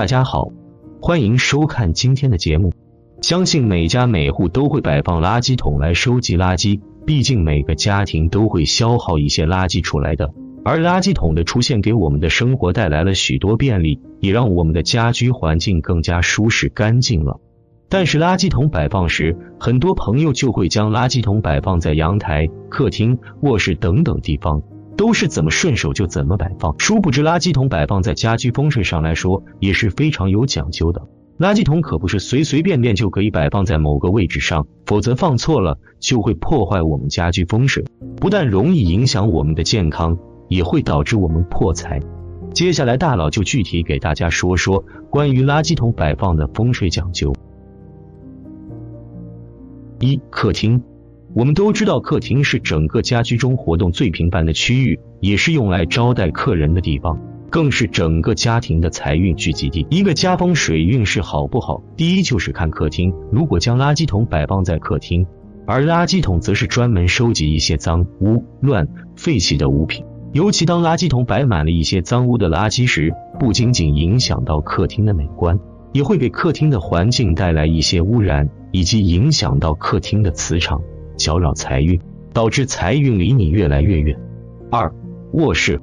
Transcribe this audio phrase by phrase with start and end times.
[0.00, 0.48] 大家好，
[1.02, 2.72] 欢迎收看今天的节目。
[3.20, 10.32] 相信每家每户都会摆放垃圾桶来收集垃圾，毕竟每个家庭都会消耗一些垃圾出来的。
[10.64, 17.38] 而垃圾桶的出现给我们的生活带来了许多便利，也让我们的家居环境更加舒适干净了。
[17.90, 24.62] 但是垃圾桶摆放时，很多朋友就会将垃圾桶摆放在阳台、客厅、卧室等等地方。
[25.00, 31.00] 都是怎么顺手就怎么摆放，殊不知垃圾桶摆放在家居风水上来说也是非常有讲究的。
[31.38, 40.18] 垃圾桶可不是随随便便就可以摆放在某个位置上，否则放错了就会破坏我们家居风水，不但容易影响我们的健康，
[40.50, 41.98] 也会导致我们破财。
[42.52, 47.32] 接下来大佬就具体给大家说说关于垃圾桶摆放的风水讲究。
[49.98, 50.89] 一、客厅。
[51.32, 59.86] 我们都知道，客厅是整个家居中活动最频繁的区域，也是用来招待客人的地方，更是整个家庭的财运聚集地。
[59.90, 63.14] 一个家风水运势好不好，第一就是看客厅。
[63.30, 65.24] 如果将垃圾桶摆放在客厅，
[65.66, 75.56] 而垃圾桶则是专门收集一些脏污、乱废弃的物品，尤其当垃圾桶摆满了一些脏污的垃圾时，不仅仅影响到客厅的美观，
[75.92, 80.82] 也会给客厅的环境带来一些污染，以及影响到客厅的磁场。
[81.20, 82.00] 搅扰财运，
[82.32, 84.18] 导致财运离你越来越远。
[84.70, 84.90] 二、
[85.34, 85.78] 卧室，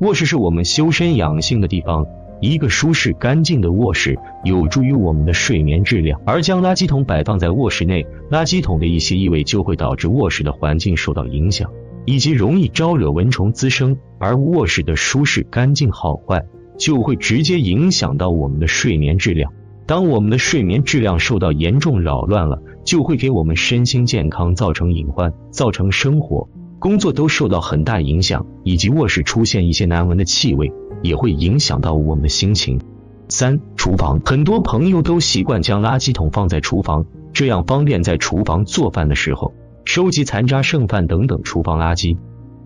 [0.00, 2.04] 卧室是我们修身养性的地方，
[2.42, 6.20] 一个舒适干净的卧室有助于我们的睡眠质量。
[6.26, 11.70] 而将垃圾桶摆放在卧室内，垃圾桶的一些异味就会导致卧室的环境受到影响，
[12.04, 13.96] 以及容易招惹蚊虫滋生。
[14.18, 16.44] 而卧室的舒适干净好坏，
[16.76, 19.50] 就会直接影响到我们的睡眠质量。
[19.86, 26.48] 当我们的睡眠质量受到严重扰乱了，就会给我们身心健康造成隐患，造成生活、
[26.78, 30.72] 工作都受到很大影响，以及卧室出现一些难闻的气味，
[31.02, 32.80] 也会影响到我们的心情。
[33.28, 39.54] 三、厨房，很多朋友都习惯将垃圾桶放在厨房，这样方便在厨房做饭的时候
[39.84, 42.16] 收集残渣、剩饭等等厨房垃圾。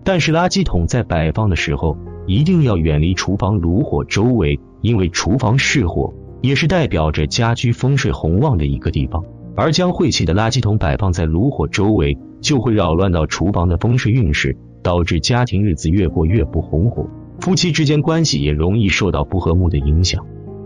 [0.03, 9.23] 但是垃圾桶在摆放的时候，一定要远离厨房炉火周围，因为厨房是火，也是代表着家居风水红旺的一个地方。
[9.57, 17.09] 而将晦气的垃圾桶摆放在炉火周围，就会扰乱到厨房的风水运势，导致家庭日子越过越不红火，
[17.39, 20.23] 夫妻之间关系也容易受到不和睦的影响。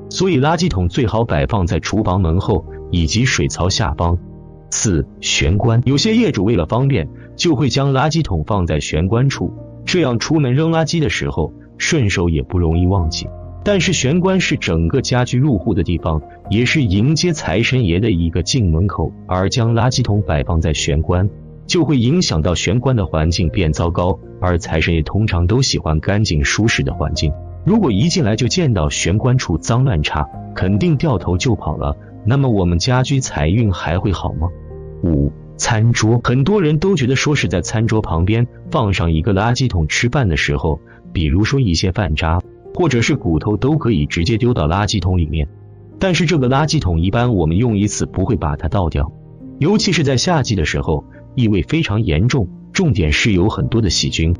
[0.09, 4.17] 所以垃圾桶最好摆放在厨房门后以及水槽下方。
[4.71, 9.53] 四、玄关，有些业主为了方便，就会将垃圾桶放在玄关处，
[9.85, 13.25] 这样出门扔垃圾的时候顺手也不容易忘记。
[13.63, 16.21] 但是玄关是整个家居入户的地方，
[16.51, 21.29] 也是迎接财神爷的一个进门口，而将垃圾桶摆放在玄关，
[21.65, 24.19] 就会影响到玄关的环境变糟糕。
[24.41, 27.31] 而财神爷通常都喜欢干净舒适的环境，
[27.63, 31.95] 如果一进来就见到玄关处脏乱差，肯定掉头就跑了。
[32.25, 34.49] 那么我们家居财运还会好吗？
[35.05, 40.81] 五餐桌，很多人都觉得说是在餐桌旁边放上一个垃圾桶，吃饭的时候，
[41.13, 42.41] 比如说一些饭渣。
[42.73, 45.45] 或者是骨头都可以直接丢到垃圾桶里面，
[46.01, 49.13] 但是这个垃圾桶一般我们用一次不会把它倒掉，
[49.59, 54.35] 尤其是在夏季的时候，异味非常严重，重点是有很多的细菌。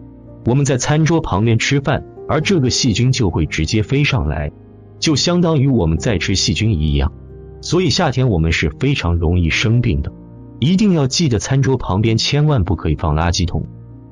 [0.48, 4.52] 我们在餐桌旁边吃饭，而这个细菌就会直接飞上来，
[4.98, 7.14] 就相当于我们在吃细菌一样，
[7.62, 10.12] 所以夏天我们是非常容易生病的。
[10.60, 13.64] 一定要记得餐桌旁边千万不可以放垃圾桶。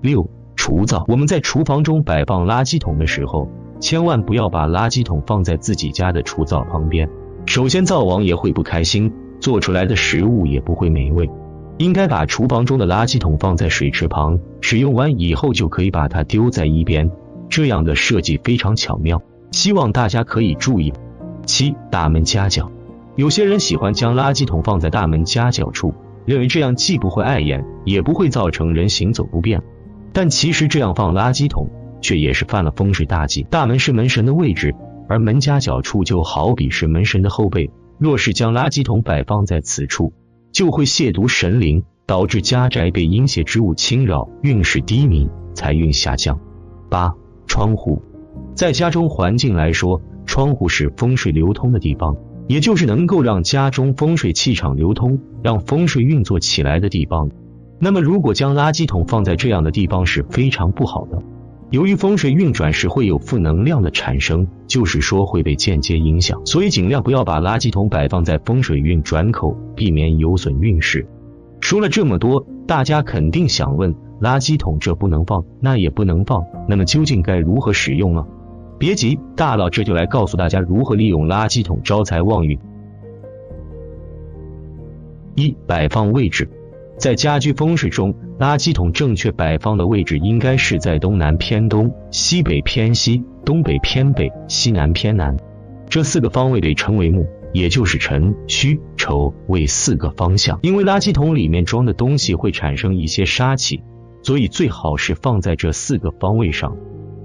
[0.01, 3.49] 六厨灶，我们在厨房中摆放垃圾桶的时候。
[3.81, 7.09] 千万不要把垃圾桶放在自己家的厨灶旁边，
[7.49, 11.27] 首先灶王也会不开心，做出来的食物也不会美味。
[11.79, 17.09] 应该把厨房中的垃圾桶放在水池旁，使用完以后就可以把它丢在一边，
[17.49, 19.19] 这样的设计非常巧妙，
[19.51, 20.93] 希望大家可以注意。
[21.47, 22.71] 七大门夹角，
[23.15, 25.95] 有些人喜欢将垃圾桶放在大门夹角处，
[26.25, 29.59] 认为这样既不会碍眼，也不会造成人行走不便。
[30.13, 31.67] 但其实这样放垃圾桶。
[32.01, 33.45] 却也是犯了风水大忌。
[33.49, 34.73] 大门是门神的位置，
[35.09, 37.71] 而门夹角处就好比是门神的后背。
[37.97, 40.13] 若是将垃圾桶摆放在此处，
[40.53, 46.39] 就会亵渎神灵，导致家宅被阴邪之物侵扰，运势低迷，财运下降。
[46.89, 47.13] 八、
[47.47, 48.01] 窗户，
[48.55, 52.15] 在家中环境来说，窗户是风水流通的地方，
[52.47, 57.29] 也就是能够让家中风水气场流通，让风水运作起来的地方。
[57.79, 61.21] 那么，如果将垃圾桶放在这样的地方是非常不好的。
[61.71, 71.05] 由于风水运转时会有负能量的产生，就是说会被间接影响，所以尽量不要把垃圾桶摆放在风水运转口，避免有损运势。
[71.61, 78.25] 说了这么多，大家肯定想问：垃圾桶这不能放，那也不能放，那么究竟该如何使用呢？
[78.79, 82.57] 别急，大佬这就来告诉大家如何利用垃圾桶招财旺运。
[85.35, 86.49] 一、摆放位置。
[86.99, 95.37] 在家居风水中，垃圾桶正确摆放的位置应该是在东南偏东、西北偏西、东北偏北、西南偏南
[95.89, 100.59] 这四个方位被称为木，也就是辰、戌、丑、未四个方向。
[100.61, 103.81] 因为垃圾桶里面装的东西会产生一些杀气，
[104.21, 106.75] 所以最好是放在这四个方位上。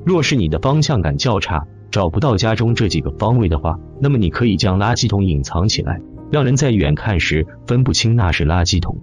[0.07, 6.01] 若是你的方向感较差，找不到家中这几个方位的话，那么你可以将垃圾桶隐藏起来，
[6.31, 8.97] 让人在远看时分不清那是垃圾桶。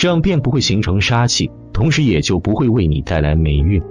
[0.00, 3.82] 这样便不会形成杀气，同时也就不会为你带来霉运。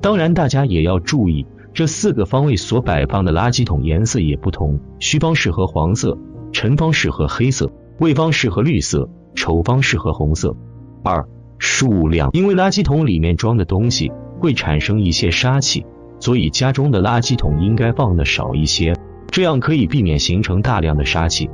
[0.00, 1.44] 当然，大家也要注意，
[1.74, 6.16] 这四个方位所摆放的垃圾桶颜色也不同，戌方适合黄色，
[6.54, 10.56] 辰方适合黑色，未方适合绿色，丑方适合红色。
[11.04, 11.28] 二、
[11.58, 14.10] 数量，因为垃圾桶里面装的东西
[14.40, 15.84] 会产生一些杀气，
[16.18, 18.94] 所以家中的垃圾桶应该放的少一些，
[19.30, 21.50] 这样可以避免形成大量的杀气。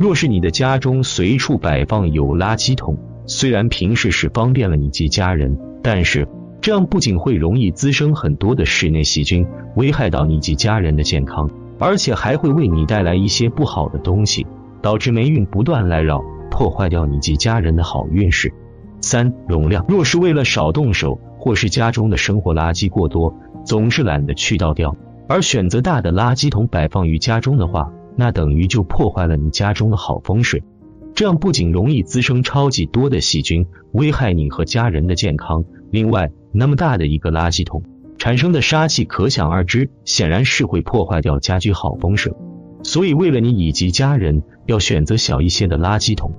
[0.00, 2.96] 若是你的家中随处摆放有垃圾桶，
[3.28, 6.26] 虽然平时是方便了你及家人，但是
[6.62, 9.46] 这样不仅会容易滋生很多的室内细菌，
[9.76, 14.46] 危害到你及家人的健康，而且还会为你带来一些不好的东西，
[14.80, 18.50] 导致霉运不断来扰，破坏掉你及家人的好运势。
[19.02, 24.96] 三、容量，若是为了少动手，或是家中的生活垃圾过多，总是懒得去倒掉，
[25.28, 30.62] 而选择大的垃圾桶摆放于家中的话，那等于就破坏了你家中的好风水。
[31.18, 35.64] 这样不仅容易滋生超级多的细菌，危害你和家人的健康。
[35.90, 37.82] 另外，那么大的一个垃圾桶
[38.18, 42.32] 产生的杀气可想而知，显然是会破坏掉家居好风水。
[42.84, 46.30] 所以，为了你以及家人，要选择小一些的垃圾桶。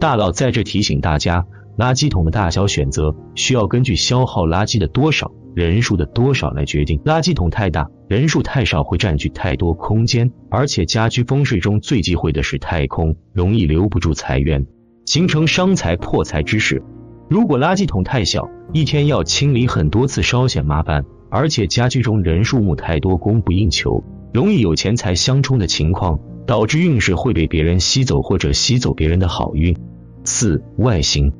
[0.00, 1.46] 大佬在这提醒大家，
[1.76, 5.30] 垃圾桶的大小选择需要根据消耗垃圾的多少。
[5.54, 14.66] 人数的多少来决定，垃圾桶太大，人数太少会占据太多空间，而且家居风水中最忌讳的是太空，容易留不住财源，
[15.04, 16.82] 形成伤财破财之势。
[17.28, 24.02] 如果垃圾桶太小，一天要清理很多次，稍显麻烦，而且家居中人数目太多，供不应求，
[24.32, 29.76] 容易有钱财相冲的情况，导致运势会被别人吸走或者吸走别人的好运。
[30.24, 31.32] 四、外形，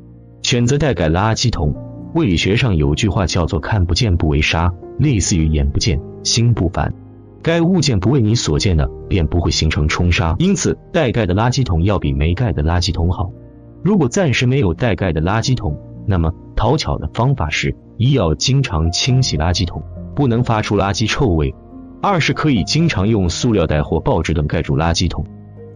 [0.43, 1.75] 选择带盖垃圾桶。
[2.15, 4.71] 物理学上有句话叫做“看不见不为杀”，
[5.01, 6.93] 类似于眼不见心不烦。
[7.43, 10.37] 该物件不为你所见的，便不会形成冲杀。
[10.39, 13.31] 因此，带盖的垃圾桶要比没盖的垃圾桶好。
[13.83, 15.77] 如果暂时没有带盖的垃圾桶，
[16.07, 19.83] 那么讨巧的方法是：一要经常清洗垃圾桶，
[20.15, 21.55] 不能发出垃圾臭味；
[22.03, 25.25] 二是可以经常用塑料袋或报纸等盖住垃圾桶。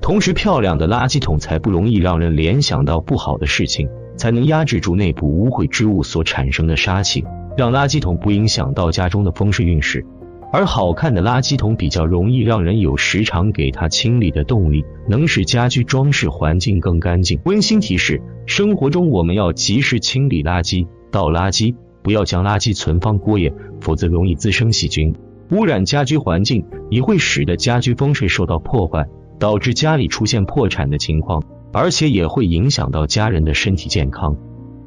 [0.02, 3.88] 同时，漂亮的垃圾桶才不容易让人联想到不好的事情。
[4.16, 7.24] 才能压制住内部污秽之物所产生的杀气，
[7.56, 10.04] 让垃圾桶不影响到家中的风水运势。
[10.52, 17.38] 而好看的垃圾桶比较容易让人有时常给它清理的动力，能使家居装饰环境更干净。
[17.44, 25.14] 温馨提示：生活中我们要及时清理垃圾、倒垃圾，不要将垃圾存放过夜，否则容易滋生细菌，
[25.50, 29.04] 污染家居环境，也会使得家居风水受到破坏，
[29.40, 31.42] 导致家里出现破产的情况。
[31.72, 34.36] 而且也会影响到家人的身体健康。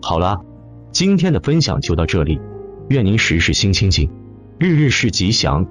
[0.02, 0.40] 好啦，
[0.92, 2.40] 今天的分享就到这里，
[2.90, 4.10] 愿您时时心清静，
[4.58, 5.68] 日日是吉祥，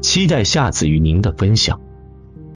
[0.00, 1.80] 期待下次与您的分享。